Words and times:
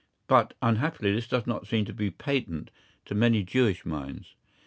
But 0.25 0.55
unhappily 0.63 1.13
this 1.13 1.27
does 1.27 1.45
not 1.45 1.67
seem 1.67 1.85
to 1.85 1.93
be 1.93 2.09
patent 2.09 2.71
to 3.05 3.13
many 3.13 3.43
Jewish 3.43 3.85
minds. 3.85 4.33